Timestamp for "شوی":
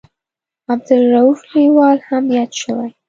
2.61-2.89